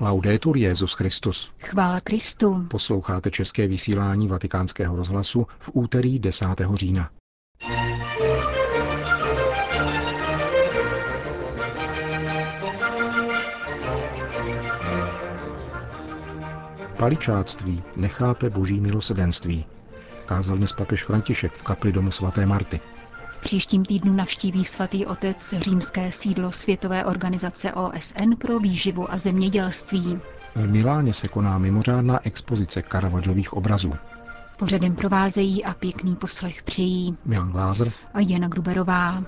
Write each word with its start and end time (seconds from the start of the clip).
Laudetur 0.00 0.56
Jezus 0.56 0.92
Christus. 0.92 1.50
Chvála 1.58 2.00
Kristu. 2.00 2.66
Posloucháte 2.68 3.30
české 3.30 3.66
vysílání 3.66 4.28
Vatikánského 4.28 4.96
rozhlasu 4.96 5.46
v 5.58 5.70
úterý 5.72 6.18
10. 6.18 6.46
října. 6.74 7.10
Paličáctví 16.96 17.82
nechápe 17.96 18.50
boží 18.50 18.80
milosedenství, 18.80 19.66
kázal 20.26 20.56
dnes 20.56 20.72
papež 20.72 21.04
František 21.04 21.52
v 21.52 21.62
kapli 21.62 21.92
domu 21.92 22.10
svaté 22.10 22.46
Marty. 22.46 22.80
Příštím 23.40 23.84
týdnu 23.84 24.12
navštíví 24.12 24.64
svatý 24.64 25.06
otec 25.06 25.54
římské 25.58 26.12
sídlo 26.12 26.52
Světové 26.52 27.04
organizace 27.04 27.72
OSN 27.72 28.34
pro 28.38 28.58
výživu 28.58 29.12
a 29.12 29.16
zemědělství. 29.18 30.18
V 30.54 30.68
Miláně 30.68 31.14
se 31.14 31.28
koná 31.28 31.58
mimořádná 31.58 32.26
expozice 32.26 32.82
Caravaggiových 32.92 33.52
obrazů. 33.52 33.92
Pořadem 34.58 34.94
provázejí 34.94 35.64
a 35.64 35.74
pěkný 35.74 36.16
poslech 36.16 36.62
přijí 36.62 37.16
Milan 37.24 37.52
Glázer 37.52 37.92
a 38.14 38.20
Jana 38.20 38.48
Gruberová. 38.48 39.24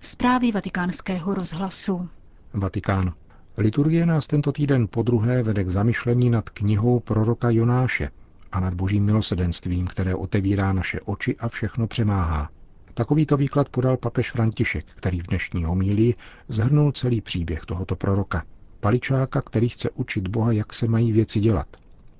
Zprávy 0.00 0.52
vatikánského 0.52 1.34
rozhlasu. 1.34 2.08
Vatikán. 2.54 3.12
Liturgie 3.60 4.06
nás 4.06 4.26
tento 4.26 4.52
týden 4.52 4.88
po 4.88 5.02
druhé 5.02 5.42
vede 5.42 5.64
k 5.64 5.68
zamyšlení 5.68 6.30
nad 6.30 6.50
knihou 6.50 7.00
proroka 7.00 7.50
Jonáše 7.50 8.10
a 8.52 8.60
nad 8.60 8.74
božím 8.74 9.04
milosedenstvím, 9.04 9.86
které 9.86 10.14
otevírá 10.14 10.72
naše 10.72 11.00
oči 11.00 11.36
a 11.36 11.48
všechno 11.48 11.86
přemáhá. 11.86 12.50
Takovýto 12.94 13.36
výklad 13.36 13.68
podal 13.68 13.96
papež 13.96 14.30
František, 14.30 14.86
který 14.94 15.20
v 15.20 15.26
dnešní 15.26 15.64
homílii 15.64 16.14
zhrnul 16.48 16.92
celý 16.92 17.20
příběh 17.20 17.60
tohoto 17.60 17.96
proroka. 17.96 18.44
Paličáka, 18.80 19.42
který 19.42 19.68
chce 19.68 19.90
učit 19.90 20.28
Boha, 20.28 20.52
jak 20.52 20.72
se 20.72 20.86
mají 20.88 21.12
věci 21.12 21.40
dělat, 21.40 21.66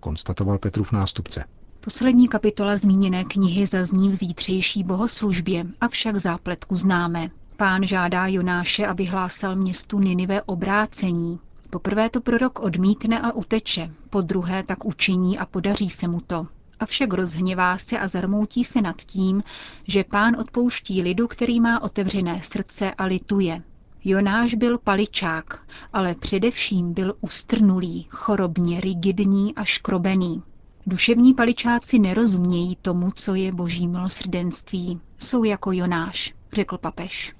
konstatoval 0.01 0.59
Petrův 0.59 0.93
nástupce. 0.93 1.45
Poslední 1.81 2.29
kapitola 2.29 2.77
zmíněné 2.77 3.25
knihy 3.25 3.67
zazní 3.67 4.09
v 4.09 4.15
zítřejší 4.15 4.85
bohoslužbě, 4.85 5.67
avšak 5.81 6.17
zápletku 6.17 6.77
známe. 6.77 7.31
Pán 7.61 7.87
žádá 7.87 8.27
Jonáše, 8.27 8.87
aby 8.87 9.05
hlásal 9.05 9.57
městu 9.57 9.99
Ninive 9.99 10.43
obrácení. 10.43 11.39
Poprvé 11.71 12.11
to 12.11 12.21
prorok 12.21 12.61
odmítne 12.61 13.21
a 13.21 13.33
uteče, 13.33 13.91
po 14.11 14.21
druhé 14.21 14.63
tak 14.63 14.85
učiní 14.85 15.39
a 15.39 15.47
podaří 15.47 15.91
se 15.91 16.09
mu 16.09 16.21
to. 16.21 16.47
Avšak 16.81 17.13
rozhněvá 17.13 17.79
se 17.79 17.99
a 17.99 18.09
zarmoutí 18.09 18.65
se 18.65 18.83
nad 18.83 18.97
tím, 18.97 19.43
že 19.87 20.05
pán 20.05 20.37
odpouští 20.41 21.03
lidu, 21.03 21.29
který 21.29 21.61
má 21.61 21.83
otevřené 21.83 22.43
srdce 22.43 22.95
a 22.95 23.05
lituje. 23.05 23.63
Jonáš 24.05 24.55
byl 24.55 24.79
paličák, 24.79 25.63
ale 25.93 26.15
především 26.15 26.93
byl 26.93 27.15
ustrnulý, 27.21 28.07
chorobně 28.11 28.81
rigidní 28.81 29.55
a 29.55 29.65
škrobený. 29.65 30.43
Duševní 30.87 31.35
paličáci 31.35 31.99
nerozumějí 31.99 32.77
tomu, 32.83 33.11
co 33.11 33.35
je 33.35 33.53
boží 33.53 33.89
milosrdenství. 33.89 35.01
Jsou 35.19 35.45
jako 35.45 35.73
Jonáš, 35.73 36.35
řekl 36.53 36.79
papež. 36.79 37.39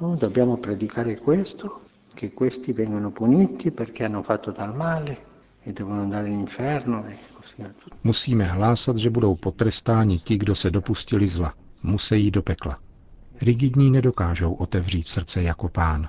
No, 0.00 0.14
dobbiamo 0.14 0.56
predicare 0.58 1.18
questo, 1.18 1.82
che 2.14 2.32
questi 2.32 2.72
vengono 2.72 3.10
puniti 3.10 3.72
perché 3.72 4.04
hanno 4.04 4.22
fatto 4.22 4.52
tal 4.52 4.74
male 4.76 5.18
e 5.62 5.72
devono 5.72 6.02
andare 6.02 6.28
in 6.28 6.38
inferno 6.38 7.04
e. 7.04 7.18
Musíme 8.02 8.46
hlásat, 8.46 8.96
že 8.96 9.10
budou 9.10 9.34
potrestáni 9.34 10.22
ti, 10.22 10.36
kdo 10.38 10.54
se 10.54 10.70
dopustili 10.70 11.26
zla. 11.26 11.54
Musí 11.82 12.30
do 12.30 12.42
pekla. 12.42 12.78
Rigidní 13.40 13.90
nedokážou 13.90 14.52
otevřít 14.52 15.08
srdce 15.08 15.42
jako 15.42 15.68
pán. 15.68 16.08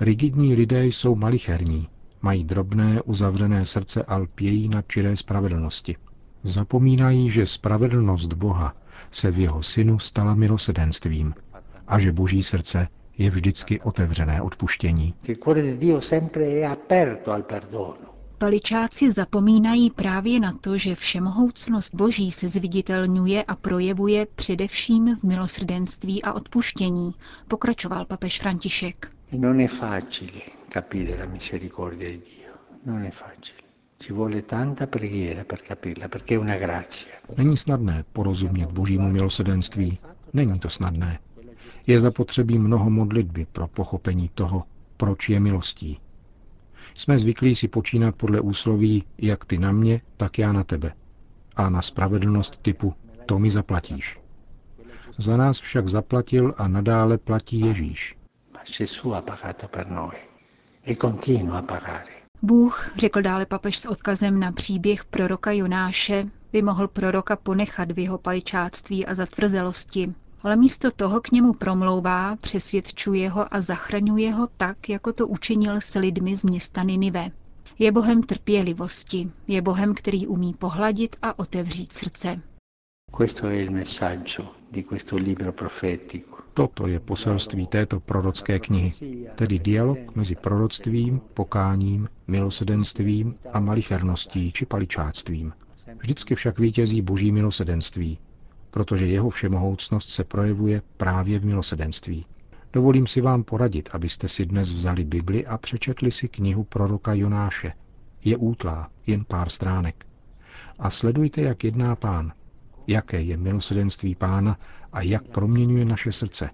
Rigidní 0.00 0.54
lidé 0.54 0.86
jsou 0.86 1.14
malicherní, 1.14 1.88
mají 2.22 2.44
drobné, 2.44 3.02
uzavřené 3.02 3.66
srdce 3.66 4.04
a 4.04 4.16
lpějí 4.16 4.68
na 4.68 4.82
čiré 4.82 5.16
spravedlnosti. 5.16 5.96
Zapomínají, 6.44 7.30
že 7.30 7.46
spravedlnost 7.46 8.32
Boha 8.32 8.76
se 9.10 9.30
v 9.30 9.38
jeho 9.38 9.62
synu 9.62 9.98
stala 9.98 10.34
milosedenstvím 10.34 11.34
a 11.88 11.98
že 11.98 12.12
boží 12.12 12.42
srdce 12.42 12.88
je 13.22 13.30
vždycky 13.30 13.80
otevřené 13.80 14.42
odpuštění. 14.42 15.14
Paličáci 18.38 19.12
zapomínají 19.12 19.90
právě 19.90 20.40
na 20.40 20.52
to, 20.60 20.78
že 20.78 20.94
všemohoucnost 20.94 21.94
Boží 21.94 22.30
se 22.30 22.48
zviditelňuje 22.48 23.42
a 23.44 23.56
projevuje 23.56 24.26
především 24.34 25.16
v 25.16 25.22
milosrdenství 25.24 26.22
a 26.22 26.32
odpuštění, 26.32 27.14
pokračoval 27.48 28.04
papež 28.06 28.38
František. 28.40 29.12
Non 29.32 29.60
è 29.60 29.66
facile 29.68 30.40
capire 30.68 31.16
la 31.18 31.26
misericordia 31.26 32.08
di 32.10 32.16
Dio, 32.18 32.52
non 32.86 33.02
è 33.04 33.10
facile. 33.10 33.58
Ci 33.98 34.12
vuole 34.12 34.42
tanta 34.42 34.86
preghiera 34.86 35.44
per 35.44 35.62
capirla, 35.62 36.08
perché 36.08 36.34
è 36.34 36.38
una 36.38 36.56
grazia. 36.56 37.12
Není 37.36 37.56
snadné 37.56 38.04
porozumět 38.12 38.72
božímu 38.72 39.08
milosedenství. 39.08 39.98
Není 40.32 40.58
to 40.58 40.70
snadné. 40.70 41.18
Je 41.86 42.00
zapotřebí 42.00 42.58
mnoho 42.58 42.90
modlitby 42.90 43.46
pro 43.52 43.68
pochopení 43.68 44.30
toho, 44.34 44.64
proč 44.96 45.28
je 45.28 45.40
milostí. 45.40 45.98
Jsme 46.94 47.18
zvyklí 47.18 47.54
si 47.54 47.68
počínat 47.68 48.14
podle 48.14 48.40
úsloví 48.40 49.04
jak 49.18 49.44
ty 49.44 49.58
na 49.58 49.72
mě, 49.72 50.00
tak 50.16 50.38
já 50.38 50.52
na 50.52 50.64
tebe. 50.64 50.92
A 51.56 51.70
na 51.70 51.82
spravedlnost 51.82 52.58
typu 52.58 52.94
to 53.26 53.38
mi 53.38 53.50
zaplatíš. 53.50 54.20
Za 55.18 55.36
nás 55.36 55.58
však 55.58 55.88
zaplatil 55.88 56.54
a 56.58 56.68
nadále 56.68 57.18
platí 57.18 57.60
Ježíš. 57.60 58.16
Bůh, 62.42 62.90
řekl 62.96 63.22
dále 63.22 63.46
papež 63.46 63.78
s 63.78 63.86
odkazem 63.86 64.40
na 64.40 64.52
příběh 64.52 65.04
proroka 65.04 65.52
Jonáše, 65.52 66.26
by 66.52 66.62
mohl 66.62 66.88
proroka 66.88 67.36
ponechat 67.36 67.92
v 67.92 67.98
jeho 67.98 68.18
paličáctví 68.18 69.06
a 69.06 69.14
zatvrzelosti, 69.14 70.14
ale 70.42 70.56
místo 70.56 70.90
toho 70.90 71.20
k 71.20 71.30
němu 71.30 71.52
promlouvá, 71.52 72.36
přesvědčuje 72.36 73.30
ho 73.30 73.54
a 73.54 73.60
zachraňuje 73.60 74.32
ho 74.32 74.48
tak, 74.56 74.88
jako 74.88 75.12
to 75.12 75.26
učinil 75.26 75.76
s 75.76 75.94
lidmi 75.94 76.36
z 76.36 76.44
města 76.44 76.82
Ninive. 76.82 77.30
Je 77.78 77.92
bohem 77.92 78.22
trpělivosti, 78.22 79.30
je 79.48 79.62
bohem, 79.62 79.94
který 79.94 80.26
umí 80.26 80.54
pohladit 80.54 81.16
a 81.22 81.38
otevřít 81.38 81.92
srdce. 81.92 82.40
Toto 86.54 86.86
je 86.86 87.00
poselství 87.00 87.66
této 87.66 88.00
prorocké 88.00 88.58
knihy, 88.58 88.92
tedy 89.34 89.58
dialog 89.58 90.16
mezi 90.16 90.34
proroctvím, 90.34 91.20
pokáním, 91.34 92.08
milosedenstvím 92.26 93.34
a 93.52 93.60
malicherností 93.60 94.52
či 94.52 94.66
paličáctvím. 94.66 95.52
Vždycky 95.98 96.34
však 96.34 96.58
vítězí 96.58 97.02
boží 97.02 97.32
milosedenství, 97.32 98.18
protože 98.72 99.06
jeho 99.06 99.30
všemohoucnost 99.30 100.08
se 100.10 100.24
projevuje 100.24 100.82
právě 100.96 101.38
v 101.38 101.44
milosedenství. 101.44 102.26
Dovolím 102.72 103.06
si 103.06 103.20
vám 103.20 103.44
poradit, 103.44 103.88
abyste 103.92 104.28
si 104.28 104.46
dnes 104.46 104.72
vzali 104.72 105.04
Bibli 105.04 105.46
a 105.46 105.58
přečetli 105.58 106.10
si 106.10 106.28
knihu 106.28 106.64
proroka 106.64 107.14
Jonáše. 107.14 107.72
Je 108.24 108.36
útlá, 108.36 108.90
jen 109.06 109.24
pár 109.24 109.48
stránek. 109.48 110.06
A 110.78 110.90
sledujte, 110.90 111.40
jak 111.42 111.64
jedná 111.64 111.96
pán, 111.96 112.32
jaké 112.86 113.22
je 113.22 113.36
milosedenství 113.36 114.14
pána 114.14 114.58
a 114.92 115.02
jak 115.02 115.22
proměňuje 115.28 115.84
naše 115.84 116.12
srdce. 116.12 116.50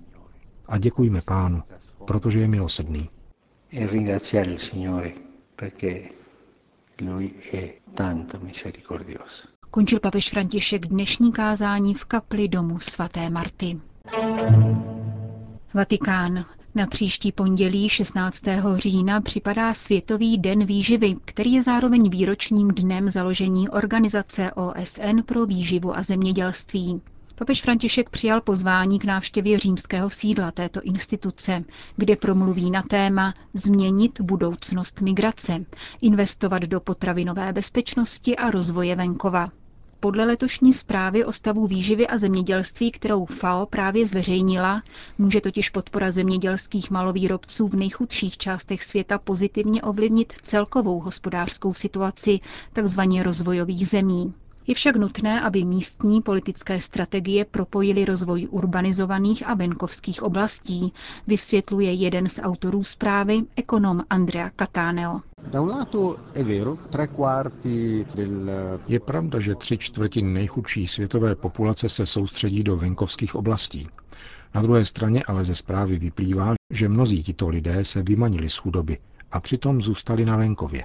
A 0.67 0.79
děkujme 0.79 1.21
pánu, 1.27 1.63
protože 2.07 2.41
je 2.41 2.49
milosedný. 2.49 3.11
E 3.73 3.87
ringraziare 3.87 4.51
il 4.51 4.59
Signore 4.59 5.13
perché 5.57 6.09
Lui 7.01 7.35
è 7.53 7.73
tanto 7.95 8.39
misericordioso. 8.41 9.58
Končil 9.71 10.01
papež 10.01 10.31
František 10.31 10.87
dnešní 10.87 11.33
kázání 11.33 11.95
v 11.95 12.05
kapli 12.05 12.49
domu 12.49 12.79
svaté 12.79 13.31
Marty. 13.31 13.81
Vatikán. 15.75 16.45
Na 16.75 16.87
příští 16.87 17.33
pondělí 17.33 17.89
16. 17.89 18.43
října 18.77 19.21
připadá 19.21 19.75
Světový 19.75 20.39
den 20.39 20.65
výživy, 20.67 21.17
který 21.25 21.53
je 21.53 21.63
zároveň 21.63 22.11
výročním 22.11 22.69
dnem 22.69 23.11
založení 23.11 23.69
Organizace 23.69 24.53
OSN 24.53 25.21
pro 25.27 25.47
výživu 25.47 25.97
a 25.97 26.03
zemědělství. 26.03 27.01
Papež 27.39 27.63
František 27.63 28.11
přijal 28.11 28.41
pozvání 28.41 28.99
k 28.99 29.05
návštěvě 29.05 29.59
římského 29.59 30.11
sídla 30.11 30.51
této 30.51 30.81
instituce, 30.81 31.65
kde 31.97 32.17
promluví 32.17 32.71
na 32.71 32.83
téma 32.83 33.35
změnit 33.55 34.21
budoucnost 34.21 35.01
migrace, 35.01 35.65
investovat 36.01 36.63
do 36.63 36.81
potravinové 36.81 37.53
bezpečnosti 37.53 38.37
a 38.37 38.51
rozvoje 38.51 38.97
venkova. 38.97 39.49
Podle 40.01 40.25
letošní 40.25 40.73
zprávy 40.73 41.25
o 41.25 41.33
stavu 41.33 41.67
výživy 41.67 42.07
a 42.07 42.19
zemědělství, 42.19 42.91
kterou 42.91 43.27
FAO 43.27 43.67
právě 43.67 44.07
zveřejnila, 44.07 44.83
může 45.19 45.41
totiž 45.41 45.71
podpora 45.71 46.11
zemědělských 46.11 46.91
malovýrobců 46.91 47.69
v 47.69 47.75
nejchudších 47.77 48.37
částech 48.39 48.85
světa 48.85 49.19
pozitivně 49.19 49.83
ovlivnit 49.83 50.33
celkovou 50.43 51.01
hospodářskou 51.01 51.75
situaci 51.75 52.41
tzv. 52.73 53.01
rozvojových 53.23 53.89
zemí. 53.89 54.35
Je 54.69 54.75
však 54.75 54.97
nutné, 54.97 55.41
aby 55.41 55.65
místní 55.65 56.23
politické 56.23 56.81
strategie 56.81 57.45
propojily 57.45 58.05
rozvoj 58.05 58.49
urbanizovaných 58.51 59.47
a 59.47 59.55
venkovských 59.55 60.23
oblastí, 60.23 60.93
vysvětluje 61.27 61.93
jeden 61.93 62.29
z 62.29 62.41
autorů 62.43 62.85
zprávy, 62.85 63.43
ekonom 63.57 64.03
Andrea 64.11 64.51
Catáneo. 64.59 65.21
Je 68.89 69.01
pravda, 69.01 69.41
že 69.41 69.55
tři 69.55 69.79
čtvrtiny 69.79 70.33
nejchudší 70.33 70.87
světové 70.87 71.35
populace 71.35 71.89
se 71.89 72.07
soustředí 72.07 72.63
do 72.63 72.77
venkovských 72.77 73.35
oblastí. 73.35 73.89
Na 74.55 74.63
druhé 74.63 74.85
straně 74.85 75.23
ale 75.27 75.45
ze 75.45 75.55
zprávy 75.55 75.99
vyplývá, 75.99 76.55
že 76.73 76.89
mnozí 76.89 77.23
tito 77.23 77.49
lidé 77.49 77.85
se 77.85 78.03
vymanili 78.03 78.51
z 78.51 78.57
chudoby 78.57 78.99
a 79.33 79.41
přitom 79.41 79.83
zůstali 79.83 80.25
na 80.25 80.37
venkově. 80.37 80.85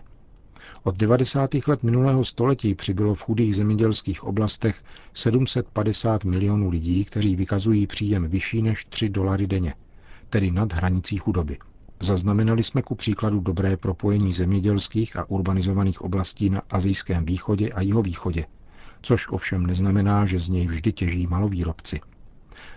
Od 0.84 0.98
90. 0.98 1.50
let 1.68 1.84
minulého 1.84 2.26
století 2.26 2.76
přibylo 2.76 3.16
v 3.16 3.22
chudých 3.22 3.56
zemědělských 3.56 4.24
oblastech 4.24 4.84
750 5.14 6.24
milionů 6.24 6.70
lidí, 6.70 7.06
kteří 7.06 7.36
vykazují 7.36 7.88
příjem 7.88 8.28
vyšší 8.28 8.62
než 8.62 8.86
3 8.86 9.10
dolary 9.10 9.48
denně, 9.48 9.74
tedy 10.30 10.52
nad 10.52 10.74
hranicí 10.74 11.18
chudoby. 11.18 11.58
Zaznamenali 12.00 12.64
jsme 12.64 12.82
ku 12.82 12.96
příkladu 12.96 13.40
dobré 13.40 13.78
propojení 13.78 14.34
zemědělských 14.34 15.18
a 15.18 15.30
urbanizovaných 15.30 16.02
oblastí 16.02 16.50
na 16.50 16.62
azijském 16.70 17.26
východě 17.26 17.70
a 17.70 17.82
jihovýchodě, 17.82 18.46
což 19.02 19.28
ovšem 19.30 19.66
neznamená, 19.66 20.26
že 20.26 20.40
z 20.40 20.50
něj 20.50 20.68
vždy 20.68 20.92
těží 20.92 21.28
malovýrobci. 21.28 22.00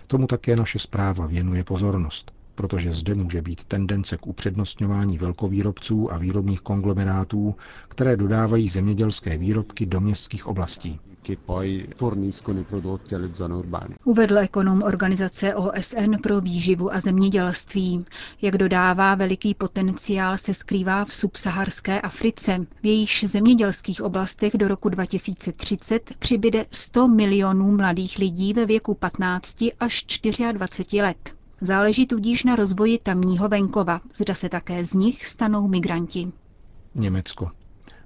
Tomu 0.07 0.27
také 0.27 0.55
naše 0.55 0.79
zpráva 0.79 1.25
věnuje 1.25 1.63
pozornost 1.63 2.36
protože 2.57 2.93
zde 2.93 3.15
může 3.15 3.41
být 3.41 3.65
tendence 3.65 4.17
k 4.17 4.27
upřednostňování 4.27 5.17
velkovýrobců 5.17 6.13
a 6.13 6.17
výrobních 6.17 6.61
konglomerátů, 6.61 7.55
které 7.87 8.17
dodávají 8.17 8.69
zemědělské 8.69 9.37
výrobky 9.37 9.85
do 9.85 10.01
městských 10.01 10.47
oblastí. 10.47 10.99
Uvedl 14.05 14.37
ekonom 14.37 14.83
organizace 14.83 15.55
OSN 15.55 16.15
pro 16.23 16.41
výživu 16.41 16.93
a 16.93 16.99
zemědělství. 16.99 18.05
Jak 18.41 18.57
dodává, 18.57 19.15
veliký 19.15 19.53
potenciál 19.53 20.37
se 20.37 20.53
skrývá 20.53 21.05
v 21.05 21.13
subsaharské 21.13 22.01
Africe. 22.01 22.65
V 22.81 22.85
jejíž 22.85 23.23
zemědělských 23.27 24.01
oblastech 24.01 24.53
do 24.57 24.67
roku 24.67 24.89
2030 24.89 26.13
přibyde 26.19 26.65
100 26.71 27.07
milionů 27.07 27.71
mladých 27.71 28.17
lidí 28.17 28.53
ve 28.53 28.65
věku 28.65 28.93
15 28.93 29.57
až 29.79 30.05
24 30.51 31.01
let. 31.01 31.37
Záleží 31.61 32.07
tudíž 32.07 32.43
na 32.43 32.55
rozvoji 32.55 32.97
tamního 32.97 33.49
venkova, 33.49 34.01
zda 34.13 34.33
se 34.35 34.49
také 34.49 34.85
z 34.85 34.93
nich 34.93 35.25
stanou 35.25 35.67
migranti. 35.67 36.31
Německo. 36.95 37.51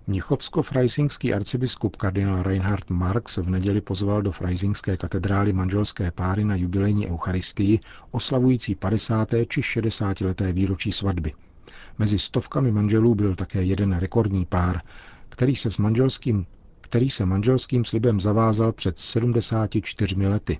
Mnichovsko-freisingský 0.08 1.34
arcibiskup 1.36 1.96
kardinál 1.96 2.44
Reinhard 2.44 2.90
Marx 2.90 3.38
v 3.38 3.50
neděli 3.50 3.82
pozval 3.82 4.22
do 4.22 4.32
freisingské 4.32 4.98
katedrály 4.98 5.54
manželské 5.54 6.12
páry 6.12 6.46
na 6.46 6.56
jubilejní 6.56 7.08
eucharistii 7.10 7.80
oslavující 8.12 8.76
50. 8.76 9.30
či 9.48 9.62
60. 9.64 10.22
leté 10.22 10.54
výročí 10.54 10.92
svatby. 10.92 11.34
Mezi 11.98 12.20
stovkami 12.20 12.72
manželů 12.72 13.16
byl 13.16 13.36
také 13.36 13.64
jeden 13.64 13.98
rekordní 13.98 14.46
pár, 14.46 14.82
který 15.30 15.56
se, 15.56 15.72
s 15.72 15.78
manželským, 15.78 16.46
který 16.82 17.10
se 17.10 17.26
manželským 17.26 17.86
slibem 17.86 18.20
zavázal 18.20 18.72
před 18.72 19.00
74 19.00 20.16
lety 20.28 20.60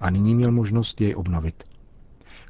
a 0.00 0.10
nyní 0.10 0.34
měl 0.34 0.52
možnost 0.52 1.00
jej 1.00 1.14
obnovit. 1.16 1.73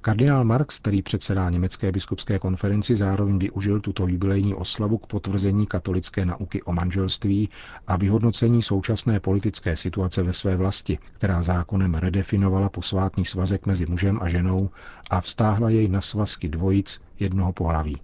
Kardinál 0.04 0.44
Marx, 0.44 0.80
který 0.80 1.02
předsedá 1.02 1.50
Německé 1.50 1.92
biskupské 1.92 2.38
konferenci, 2.38 2.96
zároveň 2.96 3.38
využil 3.38 3.80
tuto 3.80 4.06
jubilejní 4.08 4.54
oslavu 4.54 4.98
k 4.98 5.06
potvrzení 5.06 5.66
katolické 5.66 6.24
nauky 6.24 6.62
o 6.62 6.72
manželství 6.72 7.48
a 7.86 7.96
vyhodnocení 7.96 8.62
současné 8.62 9.20
politické 9.20 9.76
situace 9.76 10.22
ve 10.22 10.32
své 10.32 10.56
vlasti, 10.56 10.98
která 11.12 11.42
zákonem 11.42 11.94
redefinovala 11.94 12.68
posvátný 12.68 13.24
svazek 13.24 13.66
mezi 13.66 13.86
mužem 13.86 14.18
a 14.22 14.28
ženou 14.28 14.70
a 15.10 15.20
vztáhla 15.20 15.70
jej 15.70 15.88
na 15.88 16.00
svazky 16.00 16.48
dvojic 16.48 17.00
jednoho 17.18 17.52
pohlaví. 17.52 17.96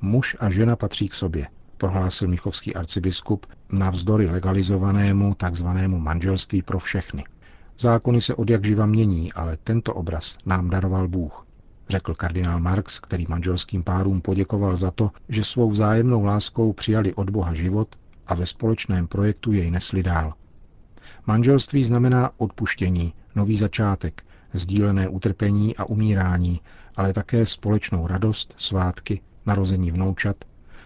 Muž 0.00 0.36
a 0.40 0.50
žena 0.50 0.76
patří 0.76 1.08
k 1.08 1.14
sobě, 1.14 1.46
prohlásil 1.76 2.28
Michovský 2.28 2.74
arcibiskup 2.74 3.46
navzdory 3.72 4.26
legalizovanému 4.26 5.34
takzvanému 5.34 5.98
manželství 5.98 6.62
pro 6.62 6.78
všechny– 6.78 7.24
Zákony 7.80 8.20
se 8.20 8.34
od 8.34 8.50
jak 8.50 8.64
živa 8.64 8.86
mění, 8.86 9.32
ale 9.32 9.56
tento 9.64 9.94
obraz 9.94 10.38
nám 10.46 10.70
daroval 10.70 11.08
Bůh, 11.08 11.46
řekl 11.88 12.14
kardinál 12.14 12.60
Marx, 12.60 13.00
který 13.00 13.26
manželským 13.28 13.82
párům 13.82 14.20
poděkoval 14.20 14.76
za 14.76 14.90
to, 14.90 15.10
že 15.28 15.44
svou 15.44 15.70
vzájemnou 15.70 16.24
láskou 16.24 16.72
přijali 16.72 17.14
od 17.14 17.30
Boha 17.30 17.54
život 17.54 17.96
a 18.26 18.34
ve 18.34 18.46
společném 18.46 19.06
projektu 19.06 19.52
jej 19.52 19.70
nesli 19.70 20.02
dál. 20.02 20.34
Manželství 21.26 21.84
znamená 21.84 22.30
odpuštění, 22.36 23.14
nový 23.34 23.56
začátek, 23.56 24.22
sdílené 24.52 25.08
utrpení 25.08 25.76
a 25.76 25.84
umírání, 25.84 26.60
ale 26.96 27.12
také 27.12 27.46
společnou 27.46 28.06
radost, 28.06 28.54
svátky, 28.56 29.20
narození 29.46 29.90
vnoučat, 29.90 30.36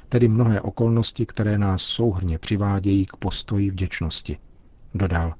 tedy 0.08 0.28
mnohé 0.28 0.60
okolnosti, 0.60 1.26
které 1.26 1.58
nás 1.58 1.82
souhrně 1.82 2.38
přivádějí 2.38 3.06
k 3.06 3.16
postoji 3.16 3.70
vděčnosti. 3.70 4.38
Dodal, 4.94 5.34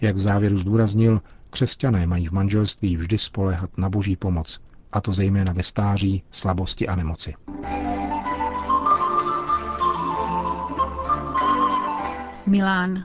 jak 0.00 0.16
v 0.16 0.18
závěru 0.18 0.58
zdůraznil, 0.58 1.20
křesťané 1.50 2.06
mají 2.06 2.26
v 2.26 2.32
manželství 2.32 2.96
vždy 2.96 3.18
spolehat 3.18 3.78
na 3.78 3.88
boží 3.88 4.16
pomoc, 4.16 4.60
a 4.92 5.00
to 5.00 5.12
zejména 5.12 5.52
ve 5.52 5.62
stáří, 5.62 6.22
slabosti 6.30 6.88
a 6.88 6.96
nemoci. 6.96 7.34
Milán. 12.46 13.04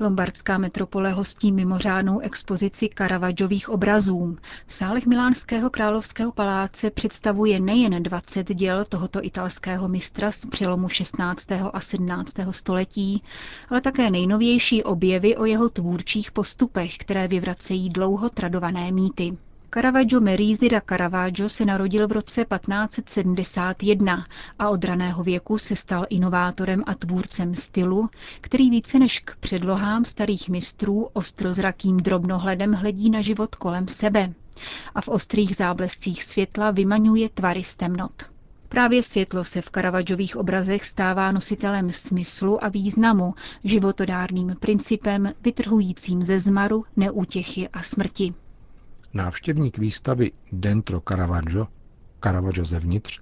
Lombardská 0.00 0.58
metropole 0.58 1.12
hostí 1.12 1.52
mimořádnou 1.52 2.18
expozici 2.20 2.88
Caravaggiových 2.98 3.68
obrazů. 3.68 4.36
V 4.66 4.72
sálech 4.72 5.06
Milánského 5.06 5.70
královského 5.70 6.32
paláce 6.32 6.90
představuje 6.90 7.60
nejen 7.60 8.02
20 8.02 8.54
děl 8.54 8.84
tohoto 8.84 9.24
italského 9.24 9.88
mistra 9.88 10.32
z 10.32 10.46
přelomu 10.46 10.88
16. 10.88 11.46
a 11.72 11.80
17. 11.80 12.32
století, 12.50 13.22
ale 13.68 13.80
také 13.80 14.10
nejnovější 14.10 14.84
objevy 14.84 15.36
o 15.36 15.44
jeho 15.44 15.68
tvůrčích 15.68 16.32
postupech, 16.32 16.96
které 16.98 17.28
vyvracejí 17.28 17.88
dlouho 17.88 18.28
tradované 18.30 18.92
mýty. 18.92 19.36
Caravaggio 19.70 20.20
Merisi 20.20 20.68
da 20.68 20.80
Caravaggio 20.80 21.48
se 21.48 21.64
narodil 21.64 22.08
v 22.08 22.12
roce 22.12 22.44
1571 22.44 24.26
a 24.58 24.68
od 24.70 24.84
raného 24.84 25.22
věku 25.24 25.58
se 25.58 25.76
stal 25.76 26.06
inovátorem 26.10 26.82
a 26.86 26.94
tvůrcem 26.94 27.54
stylu, 27.54 28.08
který 28.40 28.70
více 28.70 28.98
než 28.98 29.18
k 29.20 29.36
předlohám 29.36 30.04
starých 30.04 30.48
mistrů 30.48 31.08
ostrozrakým 31.12 31.96
drobnohledem 31.96 32.72
hledí 32.72 33.10
na 33.10 33.20
život 33.22 33.54
kolem 33.54 33.88
sebe 33.88 34.32
a 34.94 35.00
v 35.00 35.08
ostrých 35.08 35.56
záblescích 35.56 36.24
světla 36.24 36.70
vymaňuje 36.70 37.28
tvary 37.28 37.62
z 37.64 37.76
temnot. 37.76 38.12
Právě 38.68 39.02
světlo 39.02 39.44
se 39.44 39.62
v 39.62 39.70
Caravaggiových 39.70 40.36
obrazech 40.36 40.84
stává 40.84 41.32
nositelem 41.32 41.92
smyslu 41.92 42.64
a 42.64 42.68
významu, 42.68 43.34
životodárným 43.64 44.54
principem 44.60 45.32
vytrhujícím 45.44 46.22
ze 46.22 46.40
zmaru, 46.40 46.84
neútěchy 46.96 47.68
a 47.68 47.82
smrti. 47.82 48.34
Návštěvník 49.14 49.78
výstavy 49.78 50.32
Dentro 50.52 51.00
Caravaggio, 51.08 51.66
Caravaggio 52.24 52.64
zevnitř, 52.64 53.20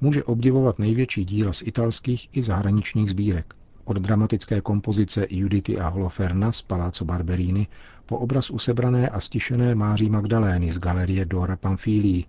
může 0.00 0.24
obdivovat 0.24 0.78
největší 0.78 1.24
díla 1.24 1.52
z 1.52 1.62
italských 1.62 2.28
i 2.32 2.42
zahraničních 2.42 3.10
sbírek. 3.10 3.54
Od 3.84 3.96
dramatické 3.96 4.60
kompozice 4.60 5.26
Judity 5.30 5.78
a 5.78 5.88
Holoferna 5.88 6.52
z 6.52 6.62
Palazzo 6.62 7.04
Barberini 7.04 7.66
po 8.06 8.18
obraz 8.18 8.50
usebrané 8.50 9.08
a 9.08 9.20
stišené 9.20 9.74
Máří 9.74 10.10
Magdalény 10.10 10.70
z 10.70 10.78
galerie 10.78 11.24
Dora 11.24 11.56
Pamfilii, 11.56 12.24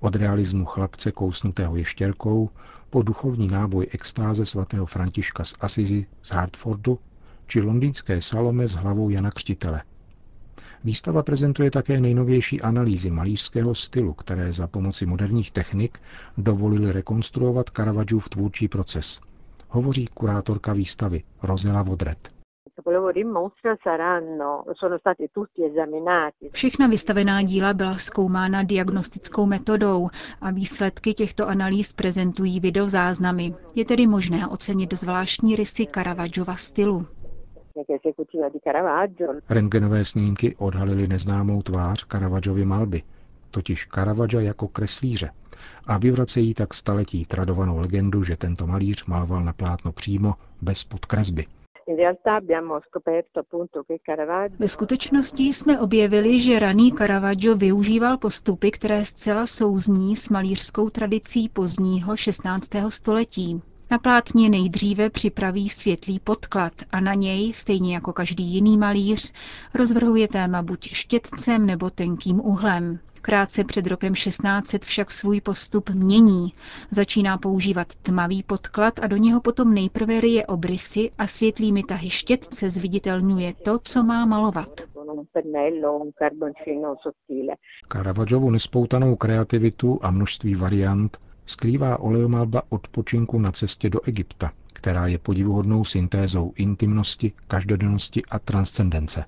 od 0.00 0.16
realismu 0.16 0.64
chlapce 0.64 1.12
kousnutého 1.12 1.76
ještěrkou 1.76 2.50
po 2.90 3.02
duchovní 3.02 3.48
náboj 3.48 3.86
extáze 3.90 4.46
svatého 4.46 4.86
Františka 4.86 5.44
z 5.44 5.54
Asizi 5.60 6.06
z 6.22 6.30
Hartfordu 6.30 6.98
či 7.46 7.60
londýnské 7.60 8.20
Salome 8.20 8.68
s 8.68 8.72
hlavou 8.74 9.10
Jana 9.10 9.30
Křtitele. 9.30 9.82
Výstava 10.84 11.22
prezentuje 11.22 11.70
také 11.70 12.00
nejnovější 12.00 12.60
analýzy 12.60 13.10
malířského 13.10 13.74
stylu, 13.74 14.12
které 14.12 14.52
za 14.52 14.66
pomoci 14.66 15.06
moderních 15.06 15.50
technik 15.50 15.98
dovolily 16.38 16.92
rekonstruovat 16.92 17.70
Caravaggiův 17.70 18.28
tvůrčí 18.28 18.68
proces. 18.68 19.20
Hovoří 19.68 20.06
kurátorka 20.14 20.72
výstavy 20.72 21.22
Rozela 21.42 21.82
Vodret. 21.82 22.32
Všechna 26.52 26.86
vystavená 26.86 27.42
díla 27.42 27.74
byla 27.74 27.94
zkoumána 27.94 28.62
diagnostickou 28.62 29.46
metodou 29.46 30.08
a 30.40 30.50
výsledky 30.50 31.14
těchto 31.14 31.48
analýz 31.48 31.92
prezentují 31.92 32.60
videozáznamy. 32.60 33.54
Je 33.74 33.84
tedy 33.84 34.06
možné 34.06 34.46
ocenit 34.48 34.92
zvláštní 34.92 35.56
rysy 35.56 35.86
Caravaggiova 35.94 36.56
stylu. 36.56 37.06
Rentgenové 39.48 40.04
snímky 40.04 40.56
odhalily 40.56 41.08
neznámou 41.08 41.62
tvář 41.62 42.06
Caravaggiovy 42.06 42.64
malby, 42.64 43.02
totiž 43.50 43.86
Caravaggia 43.86 44.40
jako 44.40 44.68
kreslíře, 44.68 45.30
a 45.86 45.98
vyvracejí 45.98 46.54
tak 46.54 46.74
staletí 46.74 47.24
tradovanou 47.24 47.78
legendu, 47.78 48.24
že 48.24 48.36
tento 48.36 48.66
malíř 48.66 49.04
maloval 49.06 49.44
na 49.44 49.52
plátno 49.52 49.92
přímo, 49.92 50.34
bez 50.62 50.84
podkresby. 50.84 51.44
Ve 54.58 54.68
skutečnosti 54.68 55.42
jsme 55.42 55.80
objevili, 55.80 56.40
že 56.40 56.58
raný 56.58 56.92
Caravaggio 56.92 57.56
využíval 57.56 58.18
postupy, 58.18 58.70
které 58.70 59.04
zcela 59.04 59.46
souzní 59.46 60.16
s 60.16 60.28
malířskou 60.28 60.90
tradicí 60.90 61.48
pozdního 61.48 62.16
16. 62.16 62.68
století. 62.88 63.62
Na 63.90 63.98
plátně 63.98 64.48
nejdříve 64.50 65.10
připraví 65.10 65.68
světlý 65.68 66.18
podklad 66.18 66.72
a 66.92 67.00
na 67.00 67.14
něj, 67.14 67.52
stejně 67.52 67.94
jako 67.94 68.12
každý 68.12 68.44
jiný 68.44 68.78
malíř, 68.78 69.32
rozvrhuje 69.74 70.28
téma 70.28 70.62
buď 70.62 70.88
štětcem 70.88 71.66
nebo 71.66 71.90
tenkým 71.90 72.40
uhlem. 72.40 72.98
Krátce 73.22 73.64
před 73.64 73.86
rokem 73.86 74.14
1600 74.14 74.84
však 74.84 75.10
svůj 75.10 75.40
postup 75.40 75.90
mění. 75.90 76.52
Začíná 76.90 77.38
používat 77.38 77.94
tmavý 77.94 78.42
podklad 78.42 78.98
a 79.02 79.06
do 79.06 79.16
něho 79.16 79.40
potom 79.40 79.74
nejprve 79.74 80.20
ryje 80.20 80.46
obrysy 80.46 81.10
a 81.18 81.26
světlými 81.26 81.82
tahy 81.82 82.10
štětce 82.10 82.70
zviditelňuje 82.70 83.54
to, 83.54 83.78
co 83.82 84.02
má 84.02 84.26
malovat. 84.26 84.80
Caravaggiovou 87.92 88.50
nespoutanou 88.50 89.16
kreativitu 89.16 89.98
a 90.02 90.10
množství 90.10 90.54
variant 90.54 91.18
skrývá 91.50 92.00
oleomalba 92.00 92.62
odpočinku 92.68 93.38
na 93.38 93.52
cestě 93.52 93.90
do 93.90 94.00
Egypta, 94.04 94.50
která 94.72 95.06
je 95.06 95.18
podivuhodnou 95.18 95.84
syntézou 95.84 96.52
intimnosti, 96.56 97.32
každodennosti 97.48 98.22
a 98.30 98.38
transcendence. 98.38 99.24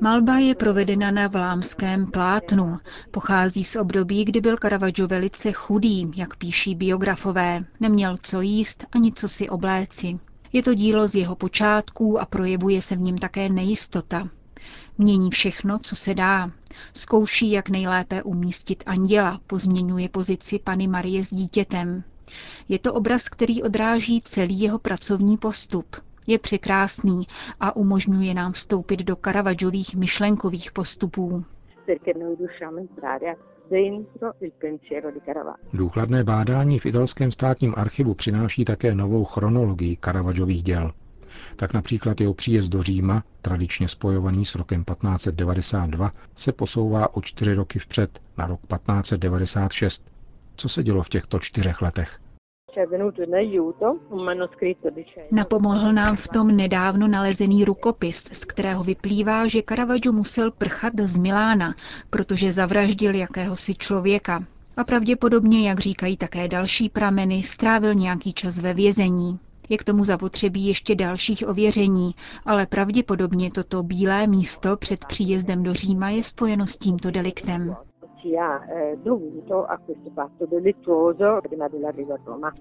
Malba 0.00 0.38
je 0.38 0.54
provedena 0.54 1.10
na 1.10 1.28
vlámském 1.28 2.06
plátnu. 2.06 2.76
Pochází 3.10 3.64
z 3.64 3.76
období, 3.76 4.24
kdy 4.24 4.40
byl 4.40 4.56
Caravaggio 4.56 5.08
velice 5.08 5.52
chudý, 5.52 6.10
jak 6.16 6.36
píší 6.36 6.74
biografové. 6.74 7.64
Neměl 7.80 8.16
co 8.22 8.40
jíst 8.40 8.86
ani 8.92 9.12
co 9.12 9.28
si 9.28 9.48
obléci. 9.48 10.18
Je 10.52 10.62
to 10.62 10.74
dílo 10.74 11.08
z 11.08 11.14
jeho 11.14 11.36
počátků 11.36 12.20
a 12.20 12.26
projevuje 12.26 12.82
se 12.82 12.96
v 12.96 13.00
něm 13.00 13.18
také 13.18 13.48
nejistota. 13.48 14.28
Mění 14.98 15.30
všechno, 15.30 15.78
co 15.78 15.96
se 15.96 16.14
dá. 16.14 16.50
Zkouší, 16.94 17.50
jak 17.50 17.68
nejlépe 17.68 18.22
umístit 18.22 18.82
anděla, 18.86 19.40
pozměňuje 19.46 20.08
pozici 20.08 20.58
Pany 20.58 20.86
Marie 20.88 21.24
s 21.24 21.34
dítětem. 21.34 22.04
Je 22.68 22.78
to 22.78 22.94
obraz, 22.94 23.28
který 23.28 23.62
odráží 23.62 24.20
celý 24.24 24.60
jeho 24.60 24.78
pracovní 24.78 25.36
postup. 25.36 25.96
Je 26.26 26.38
překrásný 26.38 27.26
a 27.60 27.76
umožňuje 27.76 28.34
nám 28.34 28.52
vstoupit 28.52 29.00
do 29.00 29.16
Caravaggiových 29.16 29.94
myšlenkových 29.94 30.72
postupů. 30.72 31.44
Důkladné 35.72 36.24
bádání 36.24 36.78
v 36.78 36.86
italském 36.86 37.30
státním 37.30 37.74
archivu 37.76 38.14
přináší 38.14 38.64
také 38.64 38.94
novou 38.94 39.24
chronologii 39.24 39.98
Caravaggiových 40.04 40.62
děl. 40.62 40.92
Tak 41.56 41.74
například 41.74 42.20
jeho 42.20 42.34
příjezd 42.34 42.72
do 42.72 42.82
Říma, 42.82 43.24
tradičně 43.42 43.88
spojovaný 43.88 44.44
s 44.44 44.54
rokem 44.54 44.84
1592, 44.84 46.12
se 46.36 46.52
posouvá 46.52 47.16
o 47.16 47.20
čtyři 47.22 47.54
roky 47.54 47.78
vpřed, 47.78 48.20
na 48.38 48.46
rok 48.46 48.60
1596. 48.60 50.04
Co 50.56 50.68
se 50.68 50.82
dělo 50.82 51.02
v 51.02 51.08
těchto 51.08 51.38
čtyřech 51.38 51.82
letech? 51.82 52.18
Napomohl 55.30 55.92
nám 55.92 56.16
v 56.16 56.28
tom 56.28 56.56
nedávno 56.56 57.08
nalezený 57.08 57.64
rukopis, 57.64 58.22
z 58.22 58.44
kterého 58.44 58.84
vyplývá, 58.84 59.46
že 59.46 59.62
Caravaggio 59.68 60.12
musel 60.12 60.50
prchat 60.50 60.92
z 61.00 61.18
Milána, 61.18 61.74
protože 62.10 62.52
zavraždil 62.52 63.14
jakéhosi 63.14 63.74
člověka. 63.74 64.44
A 64.76 64.84
pravděpodobně, 64.84 65.68
jak 65.68 65.80
říkají 65.80 66.16
také 66.16 66.48
další 66.48 66.88
prameny, 66.88 67.42
strávil 67.42 67.94
nějaký 67.94 68.32
čas 68.32 68.58
ve 68.58 68.74
vězení. 68.74 69.38
Je 69.68 69.78
k 69.78 69.84
tomu 69.84 70.04
zapotřebí 70.04 70.66
ještě 70.66 70.94
dalších 70.94 71.48
ověření, 71.48 72.14
ale 72.46 72.66
pravděpodobně 72.66 73.50
toto 73.50 73.82
bílé 73.82 74.26
místo 74.26 74.76
před 74.76 75.04
příjezdem 75.04 75.62
do 75.62 75.74
Říma 75.74 76.10
je 76.10 76.22
spojeno 76.22 76.66
s 76.66 76.76
tímto 76.76 77.10
deliktem. 77.10 77.76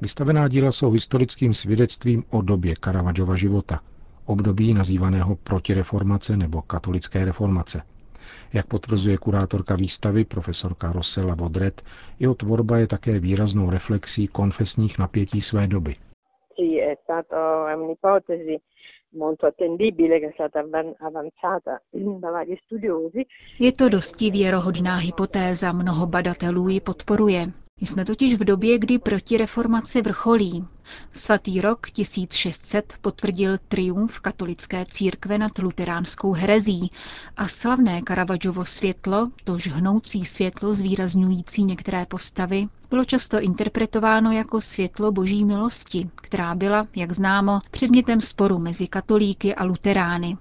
Vystavená 0.01 0.47
díla 0.47 0.71
jsou 0.71 0.91
historickým 0.91 1.53
svědectvím 1.53 2.23
o 2.29 2.41
době 2.41 2.73
Caravaggiova 2.83 3.35
života, 3.35 3.79
období 4.25 4.73
nazývaného 4.73 5.35
protireformace 5.35 6.37
nebo 6.37 6.61
katolické 6.61 7.25
reformace. 7.25 7.81
Jak 8.53 8.65
potvrzuje 8.65 9.17
kurátorka 9.17 9.75
výstavy 9.75 10.25
profesorka 10.25 10.91
Rossella 10.91 11.35
Vodret, 11.35 11.81
jeho 12.19 12.35
tvorba 12.35 12.77
je 12.77 12.87
také 12.87 13.19
výraznou 13.19 13.69
reflexí 13.69 14.27
konfesních 14.27 14.99
napětí 14.99 15.41
své 15.41 15.67
doby 15.67 15.95
è 16.91 16.97
stata 17.03 17.37
un'ipotesi 17.75 18.61
molto 19.13 19.45
attendibile 19.45 20.19
che 20.19 20.27
è 20.27 20.31
stata 20.33 20.59
avanzata 20.99 21.81
da 22.21 22.29
vari 22.29 22.59
studiosi. 22.65 23.25
Je 23.59 23.71
to 23.71 23.89
dosti 23.89 24.31
věrohodná 24.31 24.97
hypotéza, 24.97 25.71
mnoho 25.71 26.05
badatelů 26.07 26.69
ji 26.69 26.79
podporuje. 26.79 27.60
Jsme 27.81 28.05
totiž 28.05 28.33
v 28.33 28.43
době, 28.43 28.79
kdy 28.79 28.99
protireformace 28.99 30.01
vrcholí. 30.01 30.65
Svatý 31.11 31.61
rok 31.61 31.89
1600 31.91 32.93
potvrdil 33.01 33.57
triumf 33.67 34.19
katolické 34.19 34.85
církve 34.89 35.37
nad 35.37 35.57
luteránskou 35.57 36.33
herezí 36.33 36.91
a 37.37 37.47
slavné 37.47 38.01
Caravaggiоvo 38.07 38.65
světlo, 38.65 39.29
tož 39.43 39.67
hnoucí 39.67 40.25
světlo 40.25 40.73
zvýrazňující 40.73 41.63
některé 41.63 42.05
postavy, 42.05 42.67
bylo 42.89 43.05
často 43.05 43.39
interpretováno 43.39 44.31
jako 44.31 44.61
světlo 44.61 45.11
boží 45.11 45.45
milosti, 45.45 46.09
která 46.15 46.55
byla, 46.55 46.87
jak 46.95 47.11
známo, 47.11 47.59
předmětem 47.71 48.21
sporu 48.21 48.59
mezi 48.59 48.87
katolíky 48.87 49.55
a 49.55 49.63
luterány. 49.63 50.37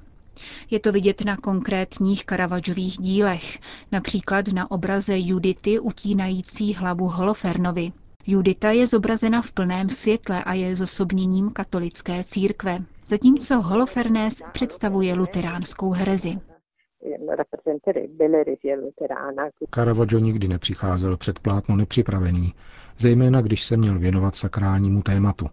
Je 0.70 0.80
to 0.80 0.92
vidět 0.92 1.25
na 1.25 1.37
konkrétních 1.37 2.25
Caravaggiových 2.26 2.99
dílech, 2.99 3.59
například 3.92 4.49
na 4.49 4.70
obraze 4.70 5.18
Judity 5.18 5.78
utínající 5.80 6.75
hlavu 6.75 7.09
Holofernovi. 7.09 7.92
Judita 8.26 8.70
je 8.70 8.87
zobrazena 8.87 9.42
v 9.42 9.52
plném 9.52 9.88
světle 9.88 10.44
a 10.44 10.54
je 10.54 10.76
zosobněním 10.76 11.50
katolické 11.50 12.25
církve, 12.25 12.78
zatímco 13.06 13.61
Holofernes 13.61 14.42
představuje 14.52 15.14
luteránskou 15.14 15.90
herezi. 15.92 16.38
Caravaggio 19.75 20.20
nikdy 20.20 20.49
nepřicházel 20.49 21.16
před 21.16 21.38
plátno 21.38 21.76
nepřipravený, 21.76 22.54
zejména 22.99 23.40
když 23.40 23.64
se 23.64 23.76
měl 23.76 23.99
věnovat 23.99 24.37
sakrálnímu 24.37 25.02
tématu. 25.02 25.47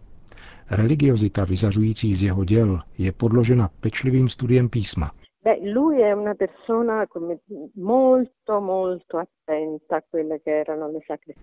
Religiozita 0.70 1.44
vyzařující 1.44 2.14
z 2.14 2.22
jeho 2.22 2.44
děl 2.44 2.80
je 2.98 3.12
podložena 3.12 3.70
pečlivým 3.80 4.28
studiem 4.28 4.68
písma. 4.68 5.10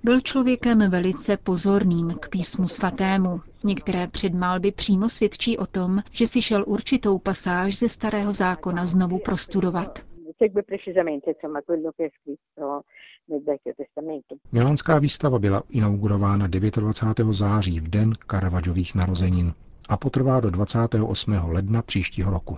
Byl 0.03 0.22
člověkem 0.22 0.91
velice 0.91 1.38
pozorným 1.38 2.13
k 2.20 2.29
písmu 2.29 2.67
svatému. 2.67 3.41
Některé 3.63 4.08
předmálby 4.08 4.72
přímo 4.72 5.10
svědčí 5.10 5.58
o 5.58 5.65
tom, 5.65 6.00
že 6.12 6.27
si 6.27 6.41
šel 6.41 6.63
určitou 6.67 7.20
pasáž 7.20 7.79
ze 7.79 7.89
starého 7.89 8.34
zákona 8.34 8.86
znovu 8.86 9.20
prostudovat 9.20 10.00
segue 10.38 10.63
precisamente 10.63 11.32
insomma, 11.32 11.62
quello 11.62 11.91
che 11.96 12.05
è 12.05 12.12
scritto 12.20 12.84
nel. 13.29 14.20
Milánská 14.51 15.00
výstava 15.00 15.39
byla 15.39 15.63
inaugurována 15.70 16.48
29. 16.48 17.34
září 17.34 17.79
v 17.79 17.89
den 17.89 18.13
Caravaggiových 18.32 18.96
narozenin 18.96 19.53
a 19.89 19.98
potrvá 19.98 20.39
do 20.39 20.50
28. 20.50 21.34
ledna 21.44 21.82
příštího 21.82 22.32
roku. 22.32 22.58